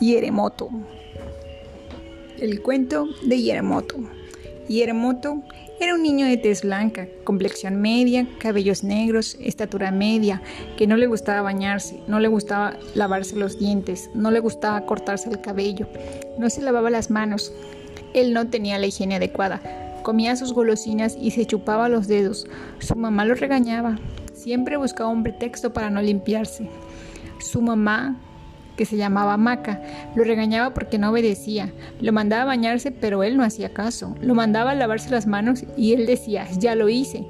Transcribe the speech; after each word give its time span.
Yeremoto. 0.00 0.70
El 2.38 2.60
cuento 2.62 3.06
de 3.22 3.40
Yeremoto. 3.40 3.96
Yeremoto 4.68 5.42
era 5.80 5.94
un 5.94 6.02
niño 6.02 6.26
de 6.26 6.36
tez 6.36 6.62
blanca, 6.62 7.06
complexión 7.22 7.80
media, 7.80 8.26
cabellos 8.38 8.82
negros, 8.82 9.36
estatura 9.40 9.92
media, 9.92 10.42
que 10.76 10.86
no 10.86 10.96
le 10.96 11.06
gustaba 11.06 11.42
bañarse, 11.42 12.00
no 12.08 12.18
le 12.18 12.28
gustaba 12.28 12.76
lavarse 12.94 13.36
los 13.36 13.58
dientes, 13.58 14.10
no 14.14 14.30
le 14.30 14.40
gustaba 14.40 14.84
cortarse 14.84 15.30
el 15.30 15.40
cabello, 15.40 15.86
no 16.38 16.50
se 16.50 16.62
lavaba 16.62 16.90
las 16.90 17.10
manos. 17.10 17.52
Él 18.14 18.32
no 18.32 18.48
tenía 18.48 18.78
la 18.78 18.86
higiene 18.86 19.16
adecuada, 19.16 19.60
comía 20.02 20.34
sus 20.34 20.52
golosinas 20.52 21.16
y 21.20 21.30
se 21.30 21.46
chupaba 21.46 21.88
los 21.88 22.08
dedos. 22.08 22.46
Su 22.80 22.96
mamá 22.96 23.24
lo 23.24 23.34
regañaba, 23.34 23.98
siempre 24.32 24.76
buscaba 24.76 25.10
un 25.10 25.22
pretexto 25.22 25.72
para 25.72 25.90
no 25.90 26.02
limpiarse. 26.02 26.68
Su 27.38 27.62
mamá 27.62 28.16
que 28.76 28.86
se 28.86 28.96
llamaba 28.96 29.36
Maca. 29.36 29.82
Lo 30.14 30.24
regañaba 30.24 30.74
porque 30.74 30.98
no 30.98 31.10
obedecía. 31.10 31.72
Lo 32.00 32.12
mandaba 32.12 32.42
a 32.42 32.46
bañarse, 32.46 32.90
pero 32.90 33.22
él 33.22 33.36
no 33.36 33.44
hacía 33.44 33.72
caso. 33.72 34.14
Lo 34.20 34.34
mandaba 34.34 34.72
a 34.72 34.74
lavarse 34.74 35.10
las 35.10 35.26
manos 35.26 35.64
y 35.76 35.92
él 35.92 36.06
decía, 36.06 36.46
ya 36.58 36.74
lo 36.74 36.88
hice. 36.88 37.26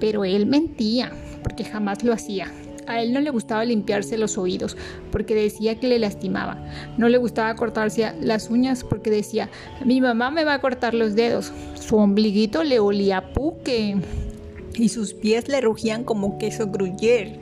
Pero 0.00 0.24
él 0.24 0.46
mentía, 0.46 1.12
porque 1.42 1.64
jamás 1.64 2.02
lo 2.02 2.12
hacía. 2.12 2.50
A 2.86 3.00
él 3.00 3.12
no 3.12 3.20
le 3.20 3.30
gustaba 3.30 3.64
limpiarse 3.64 4.18
los 4.18 4.36
oídos 4.36 4.76
porque 5.12 5.34
decía 5.34 5.78
que 5.78 5.86
le 5.86 6.00
lastimaba. 6.00 6.58
No 6.98 7.08
le 7.08 7.18
gustaba 7.18 7.54
cortarse 7.54 8.12
las 8.20 8.50
uñas 8.50 8.82
porque 8.82 9.10
decía, 9.10 9.48
mi 9.84 10.00
mamá 10.00 10.32
me 10.32 10.44
va 10.44 10.54
a 10.54 10.60
cortar 10.60 10.94
los 10.94 11.14
dedos. 11.14 11.52
Su 11.74 11.98
ombliguito 11.98 12.64
le 12.64 12.80
olía 12.80 13.18
a 13.18 13.32
puque 13.32 13.96
y 14.74 14.88
sus 14.88 15.14
pies 15.14 15.48
le 15.48 15.60
rugían 15.60 16.02
como 16.02 16.38
queso 16.38 16.66
gruyere 16.66 17.38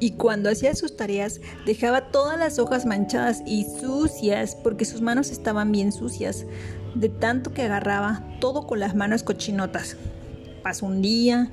y 0.00 0.12
cuando 0.12 0.50
hacía 0.50 0.74
sus 0.74 0.96
tareas 0.96 1.40
dejaba 1.66 2.10
todas 2.10 2.38
las 2.38 2.58
hojas 2.58 2.86
manchadas 2.86 3.42
y 3.46 3.64
sucias 3.64 4.54
porque 4.54 4.84
sus 4.84 5.00
manos 5.00 5.30
estaban 5.30 5.72
bien 5.72 5.92
sucias, 5.92 6.46
de 6.94 7.08
tanto 7.08 7.52
que 7.52 7.62
agarraba 7.62 8.24
todo 8.40 8.66
con 8.66 8.80
las 8.80 8.94
manos 8.94 9.22
cochinotas. 9.22 9.96
Pasó 10.62 10.86
un 10.86 11.02
día, 11.02 11.50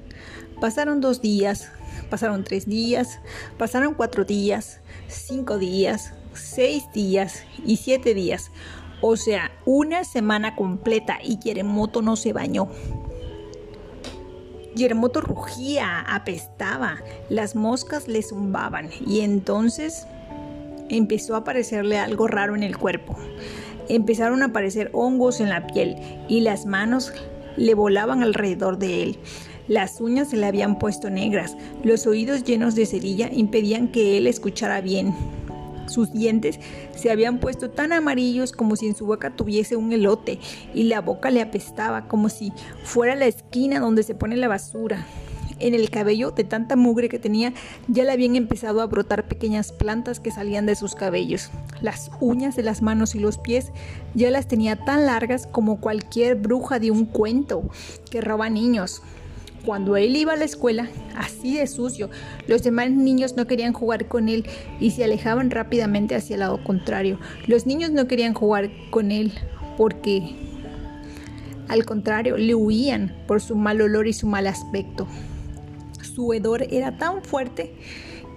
pasaron 0.60 1.02
dos 1.02 1.22
días, 1.22 1.70
pasaron 2.10 2.44
tres 2.44 2.66
días, 2.66 3.20
pasaron 3.58 3.94
cuatro 3.94 4.26
días, 4.26 4.80
cinco 5.08 5.58
días, 5.58 6.14
seis 6.34 6.84
días 6.94 7.44
y 7.66 7.78
siete 7.78 8.14
días. 8.14 8.52
O 9.02 9.18
sea, 9.18 9.52
una 9.66 10.04
semana 10.04 10.56
completa 10.56 11.20
y 11.24 11.38
Yeremoto 11.38 12.02
no 12.02 12.16
se 12.16 12.34
bañó. 12.34 12.70
Yeremoto 14.76 15.22
rugía, 15.22 16.02
apestaba, 16.02 16.98
las 17.30 17.56
moscas 17.56 18.10
le 18.10 18.22
zumbaban 18.22 18.90
y 19.08 19.22
entonces 19.22 20.06
empezó 20.90 21.36
a 21.36 21.40
aparecerle 21.40 21.98
algo 21.98 22.28
raro 22.28 22.56
en 22.56 22.64
el 22.64 22.78
cuerpo. 22.78 23.16
Empezaron 23.88 24.44
a 24.44 24.48
aparecer 24.48 24.90
hongos 24.94 25.40
en 25.40 25.50
la 25.50 25.66
piel 25.68 25.96
y 26.28 26.42
las 26.42 26.66
manos 26.66 27.14
le 27.56 27.74
volaban 27.74 28.22
alrededor 28.22 28.78
de 28.78 29.04
él. 29.04 29.20
Las 29.70 30.02
uñas 30.02 30.30
se 30.30 30.38
le 30.38 30.46
habían 30.46 30.78
puesto 30.78 31.10
negras, 31.10 31.56
los 31.84 32.06
oídos 32.06 32.44
llenos 32.44 32.76
de 32.76 32.86
cerilla 32.86 33.30
impedían 33.32 33.88
que 33.88 34.18
él 34.18 34.28
escuchara 34.28 34.82
bien. 34.82 35.16
Sus 35.88 36.12
dientes 36.12 36.60
se 36.96 37.12
habían 37.12 37.40
puesto 37.40 37.70
tan 37.70 37.94
amarillos 37.94 38.52
como 38.52 38.76
si 38.76 38.88
en 38.88 38.96
su 38.96 39.06
boca 39.06 39.36
tuviese 39.36 39.76
un 39.76 39.94
elote 39.94 40.40
y 40.74 40.84
la 40.84 41.02
boca 41.02 41.32
le 41.32 41.42
apestaba 41.42 42.08
como 42.08 42.30
si 42.30 42.52
fuera 42.84 43.16
la 43.16 43.26
esquina 43.26 43.80
donde 43.80 44.04
se 44.04 44.16
pone 44.16 44.38
la 44.38 44.48
basura. 44.48 45.06
En 45.60 45.74
el 45.74 45.90
cabello, 45.90 46.32
de 46.32 46.44
tanta 46.44 46.76
mugre 46.76 47.08
que 47.08 47.18
tenía, 47.18 47.54
ya 47.88 48.04
le 48.04 48.12
habían 48.12 48.36
empezado 48.36 48.82
a 48.82 48.88
brotar 48.88 49.28
pequeñas 49.28 49.72
plantas 49.72 50.20
que 50.20 50.32
salían 50.32 50.66
de 50.66 50.76
sus 50.76 50.96
cabellos. 50.96 51.50
Las 51.82 52.12
uñas 52.20 52.58
de 52.58 52.64
las 52.64 52.82
manos 52.82 53.16
y 53.16 53.20
los 53.20 53.38
pies 53.38 53.72
ya 54.14 54.32
las 54.32 54.50
tenía 54.50 54.76
tan 54.76 55.06
largas 55.06 55.48
como 55.48 55.80
cualquier 55.80 56.36
bruja 56.36 56.80
de 56.80 56.92
un 56.92 57.06
cuento 57.06 57.64
que 58.12 58.20
roba 58.20 58.50
niños. 58.50 59.02
Cuando 59.66 59.98
él 59.98 60.16
iba 60.16 60.34
a 60.34 60.38
la 60.38 60.46
escuela, 60.46 60.90
así 61.16 61.58
de 61.58 61.66
sucio, 61.66 62.10
los 62.48 62.62
demás 62.62 62.92
niños 62.92 63.36
no 63.36 63.48
querían 63.48 63.74
jugar 63.74 64.08
con 64.08 64.30
él 64.30 64.46
y 64.80 64.92
se 64.92 65.04
alejaban 65.04 65.50
rápidamente 65.50 66.16
hacia 66.16 66.36
el 66.36 66.42
lado 66.42 66.64
contrario. 66.64 67.20
Los 67.48 67.66
niños 67.66 67.90
no 67.90 68.08
querían 68.08 68.36
jugar 68.36 68.70
con 68.92 69.12
él 69.12 69.34
porque, 69.76 70.36
al 71.68 71.84
contrario, 71.84 72.38
le 72.38 72.54
huían 72.54 73.16
por 73.28 73.42
su 73.42 73.56
mal 73.56 73.82
olor 73.82 74.08
y 74.08 74.14
su 74.14 74.28
mal 74.28 74.46
aspecto. 74.46 75.08
Su 76.02 76.32
hedor 76.34 76.68
era 76.72 76.98
tan 76.98 77.24
fuerte 77.24 77.74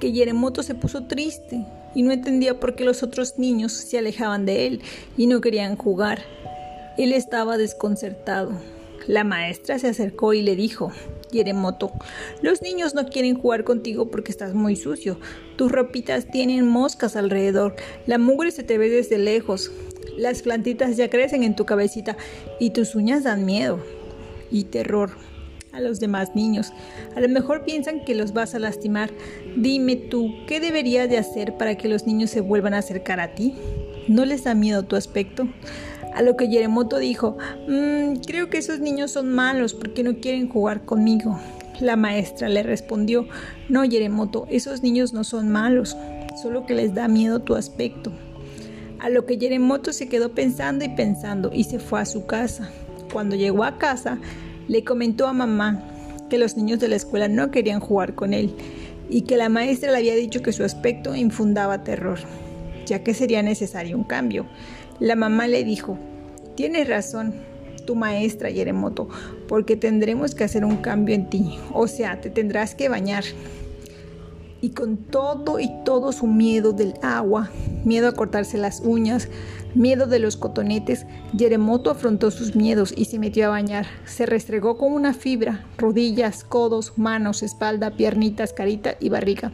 que 0.01 0.13
Yeremoto 0.13 0.63
se 0.63 0.75
puso 0.75 1.05
triste 1.05 1.67
y 1.95 2.03
no 2.03 2.13
entendía 2.13 2.59
por 2.59 2.75
qué 2.75 2.85
los 2.85 3.03
otros 3.03 3.39
niños 3.39 3.73
se 3.73 3.99
alejaban 3.99 4.47
de 4.47 4.67
él 4.67 4.81
y 5.17 5.27
no 5.27 5.43
querían 5.43 5.77
jugar. 5.77 6.23
Él 6.97 7.13
estaba 7.13 7.59
desconcertado. 7.59 8.78
La 9.09 9.25
maestra 9.25 9.79
se 9.79 9.89
acercó 9.89 10.35
y 10.35 10.43
le 10.43 10.55
dijo, 10.55 10.93
Yeremoto, 11.33 11.93
los 12.43 12.61
niños 12.61 12.95
no 12.95 13.09
quieren 13.09 13.41
jugar 13.41 13.65
contigo 13.65 14.11
porque 14.11 14.31
estás 14.31 14.53
muy 14.53 14.77
sucio. 14.77 15.19
Tus 15.57 15.73
ropitas 15.73 16.31
tienen 16.31 16.69
moscas 16.69 17.17
alrededor. 17.17 17.75
La 18.07 18.19
mugre 18.19 18.51
se 18.51 18.65
te 18.65 18.77
ve 18.77 18.91
desde 18.91 19.17
lejos. 19.17 19.73
Las 20.19 20.43
plantitas 20.43 20.99
ya 20.99 21.09
crecen 21.09 21.43
en 21.43 21.57
tu 21.57 21.65
cabecita 21.65 22.19
y 22.61 22.71
tus 22.71 22.95
uñas 22.95 23.25
dan 23.25 23.47
miedo 23.47 23.83
y 24.51 24.65
terror 24.65 25.13
a 25.73 25.81
los 25.81 26.01
demás 26.01 26.35
niños. 26.35 26.75
A 27.17 27.21
lo 27.21 27.31
mejor 27.31 27.65
piensan 27.65 28.05
que 28.05 28.15
los 28.15 28.35
vas 28.35 28.55
a 28.55 28.59
lastimar. 28.59 29.11
Dime 29.57 29.97
tú, 29.97 30.35
¿qué 30.47 30.61
deberías 30.61 31.09
de 31.09 31.17
hacer 31.17 31.57
para 31.57 31.77
que 31.77 31.89
los 31.89 32.07
niños 32.07 32.29
se 32.29 32.43
vuelvan 32.43 32.75
a 32.75 32.79
acercar 32.79 33.21
a 33.21 33.35
ti? 33.35 33.55
¿No 34.07 34.27
les 34.27 34.45
da 34.45 34.55
miedo 34.55 34.83
tu 34.83 34.97
aspecto? 34.97 35.49
A 36.19 36.23
lo 36.23 36.37
que 36.37 36.49
Yeremoto 36.49 36.99
dijo, 36.99 37.39
mmm, 37.69 38.17
creo 38.27 38.51
que 38.51 38.59
esos 38.59 38.81
niños 38.81 39.13
son 39.13 39.33
malos 39.33 39.73
porque 39.73 40.03
no 40.03 40.17
quieren 40.17 40.49
jugar 40.49 40.85
conmigo. 40.85 41.39
La 41.79 41.95
maestra 41.95 42.49
le 42.49 42.65
respondió, 42.65 43.29
no 43.69 43.85
Yeremoto, 43.85 44.49
esos 44.51 44.83
niños 44.83 45.13
no 45.13 45.23
son 45.23 45.49
malos, 45.49 45.97
solo 46.43 46.67
que 46.67 46.75
les 46.75 46.93
da 46.93 47.07
miedo 47.07 47.39
tu 47.39 47.55
aspecto. 47.55 48.11
A 48.99 49.11
lo 49.11 49.27
que 49.27 49.39
Yeremoto 49.39 49.93
se 49.93 50.09
quedó 50.09 50.35
pensando 50.35 50.85
y 50.85 50.89
pensando 50.89 51.53
y 51.55 51.63
se 51.63 51.79
fue 51.79 52.01
a 52.01 52.05
su 52.05 52.27
casa. 52.27 52.69
Cuando 53.13 53.37
llegó 53.37 53.63
a 53.63 53.79
casa, 53.79 54.19
le 54.67 54.83
comentó 54.83 55.29
a 55.29 55.33
mamá 55.33 55.85
que 56.29 56.37
los 56.37 56.57
niños 56.57 56.81
de 56.81 56.89
la 56.89 56.97
escuela 56.97 57.29
no 57.29 57.53
querían 57.53 57.79
jugar 57.79 58.17
con 58.17 58.35
él 58.35 58.57
y 59.09 59.21
que 59.23 59.37
la 59.37 59.49
maestra 59.49 59.93
le 59.93 59.99
había 59.99 60.17
dicho 60.17 60.43
que 60.43 60.53
su 60.53 60.65
aspecto 60.65 61.15
infundaba 61.15 61.85
terror, 61.85 62.19
ya 62.89 63.05
que 63.05 63.15
sería 63.15 63.43
necesario 63.43 63.97
un 63.97 64.05
cambio. 64.05 64.47
La 64.99 65.15
mamá 65.15 65.47
le 65.47 65.63
dijo, 65.65 65.97
tienes 66.57 66.89
razón, 66.89 67.35
tu 67.87 67.95
maestra 67.95 68.51
Yeremoto, 68.51 69.09
porque 69.47 69.77
tendremos 69.77 70.35
que 70.35 70.45
hacer 70.45 70.65
un 70.65 70.79
cambio 70.79 71.15
en 71.15 71.31
ti, 71.31 71.59
o 71.73 71.87
sea, 71.87 72.21
te 72.21 72.31
tendrás 72.31 72.75
que 72.75 72.89
bañar. 72.89 73.25
Y 74.61 74.71
con 74.71 74.97
todo 74.97 75.61
y 75.61 75.71
todo 75.85 76.11
su 76.11 76.27
miedo 76.27 76.73
del 76.73 76.95
agua, 77.01 77.49
miedo 77.85 78.09
a 78.09 78.13
cortarse 78.13 78.59
las 78.59 78.81
uñas, 78.81 79.29
miedo 79.75 80.07
de 80.07 80.19
los 80.19 80.37
cotonetes, 80.37 81.07
Yeremoto 81.33 81.91
afrontó 81.91 82.31
sus 82.31 82.57
miedos 82.57 82.93
y 82.97 83.05
se 83.05 83.19
metió 83.19 83.47
a 83.47 83.51
bañar. 83.51 83.87
Se 84.05 84.27
restregó 84.27 84.77
con 84.77 84.93
una 84.93 85.15
fibra, 85.15 85.65
rodillas, 85.79 86.43
codos, 86.45 86.95
manos, 86.97 87.43
espalda, 87.43 87.93
piernitas, 87.93 88.53
carita 88.53 88.97
y 88.99 89.09
barriga. 89.11 89.53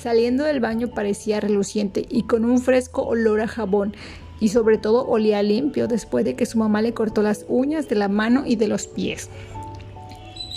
Saliendo 0.00 0.44
del 0.44 0.60
baño 0.60 0.88
parecía 0.88 1.40
reluciente 1.40 2.06
y 2.08 2.22
con 2.22 2.46
un 2.46 2.58
fresco 2.58 3.02
olor 3.02 3.42
a 3.42 3.48
jabón 3.48 3.94
y 4.40 4.48
sobre 4.48 4.78
todo 4.78 5.06
olía 5.06 5.42
limpio 5.42 5.88
después 5.88 6.24
de 6.24 6.34
que 6.34 6.46
su 6.46 6.56
mamá 6.56 6.80
le 6.80 6.94
cortó 6.94 7.22
las 7.22 7.44
uñas 7.48 7.86
de 7.86 7.96
la 7.96 8.08
mano 8.08 8.44
y 8.46 8.56
de 8.56 8.66
los 8.66 8.86
pies. 8.86 9.28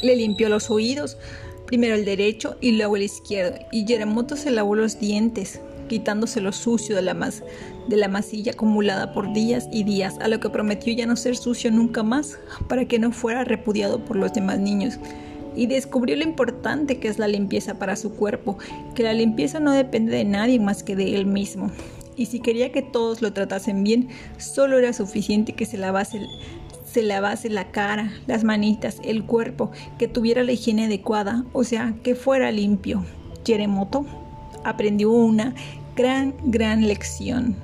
Le 0.02 0.16
limpió 0.16 0.48
los 0.48 0.72
oídos, 0.72 1.18
primero 1.66 1.96
el 1.96 2.06
derecho 2.06 2.56
y 2.62 2.72
luego 2.72 2.96
el 2.96 3.04
izquierdo, 3.04 3.58
y 3.70 3.84
Yeremoto 3.84 4.38
se 4.38 4.50
lavó 4.50 4.76
los 4.76 4.98
dientes, 4.98 5.60
quitándose 5.90 6.40
lo 6.40 6.54
sucio 6.54 6.96
de 6.96 7.02
la, 7.02 7.14
de 7.14 7.98
la 7.98 8.08
masilla 8.08 8.54
acumulada 8.54 9.12
por 9.12 9.34
días 9.34 9.68
y 9.74 9.84
días, 9.84 10.16
a 10.22 10.30
lo 10.30 10.40
que 10.40 10.50
prometió 10.50 10.94
ya 10.94 11.06
no 11.06 11.18
ser 11.18 11.36
sucio 11.36 11.70
nunca 11.70 12.02
más, 12.02 12.40
para 12.70 12.86
que 12.86 12.98
no 12.98 13.12
fuera 13.12 13.44
repudiado 13.44 14.06
por 14.06 14.16
los 14.16 14.34
demás 14.34 14.60
niños. 14.60 15.00
Y 15.56 15.68
descubrió 15.68 16.16
lo 16.16 16.24
importante 16.24 17.00
que 17.00 17.08
es 17.08 17.20
la 17.20 17.28
limpieza 17.28 17.80
para 17.80 17.96
su 17.96 18.14
cuerpo, 18.14 18.58
que 18.96 19.04
la 19.04 19.14
limpieza 19.14 19.60
no 19.60 19.72
depende 19.72 20.16
de 20.16 20.26
nadie 20.26 20.60
más 20.60 20.84
que 20.84 20.96
de 20.96 21.16
él 21.16 21.26
mismo 21.26 21.72
y 22.16 22.28
si 22.28 22.40
quería 22.40 22.72
que 22.72 22.82
todos 22.82 23.22
lo 23.22 23.34
tratasen 23.34 23.84
bien, 23.84 24.10
solo 24.38 24.78
era 24.78 24.94
suficiente 24.94 25.54
que 25.54 25.66
se 25.66 25.78
lavase, 25.78 26.28
se 26.86 27.04
lavase 27.04 27.50
la 27.50 27.72
cara, 27.72 28.12
las 28.28 28.44
manitas, 28.44 29.00
el 29.04 29.26
cuerpo, 29.26 29.72
que 29.98 30.08
tuviera 30.08 30.44
la 30.44 30.52
higiene 30.52 30.86
adecuada, 30.86 31.46
o 31.54 31.64
sea, 31.64 31.96
que 32.04 32.16
fuera 32.16 32.52
limpio. 32.52 33.04
Yeremoto 33.46 34.06
aprendió 34.64 35.12
una 35.12 35.54
gran, 35.96 36.34
gran 36.46 36.88
lección, 36.88 37.56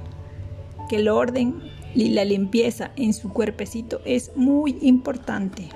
que 0.90 0.98
el 0.98 1.10
orden 1.10 1.62
y 1.96 2.10
la 2.10 2.26
limpieza 2.26 2.92
en 2.96 3.14
su 3.14 3.30
cuerpecito 3.30 4.02
es 4.06 4.32
muy 4.36 4.78
importante. 4.82 5.70